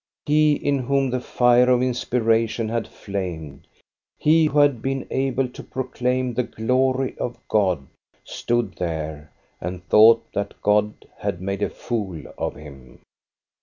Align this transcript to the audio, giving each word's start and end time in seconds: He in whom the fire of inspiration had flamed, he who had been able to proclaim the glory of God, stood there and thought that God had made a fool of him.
He 0.25 0.53
in 0.53 0.79
whom 0.79 1.11
the 1.11 1.19
fire 1.19 1.69
of 1.69 1.83
inspiration 1.83 2.69
had 2.69 2.87
flamed, 2.87 3.67
he 4.17 4.45
who 4.47 4.57
had 4.57 4.81
been 4.81 5.05
able 5.11 5.47
to 5.49 5.61
proclaim 5.61 6.33
the 6.33 6.41
glory 6.41 7.15
of 7.19 7.37
God, 7.47 7.85
stood 8.23 8.77
there 8.79 9.31
and 9.61 9.87
thought 9.89 10.25
that 10.33 10.59
God 10.63 11.07
had 11.19 11.39
made 11.39 11.61
a 11.61 11.69
fool 11.69 12.19
of 12.35 12.55
him. 12.55 13.01